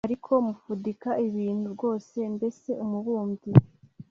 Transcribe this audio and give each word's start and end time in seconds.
Ariko 0.07 0.31
mufudika 0.45 1.09
ibintu 1.27 1.65
rwose 1.75 2.17
Mbese 2.35 2.69
umubumbyi 2.83 3.51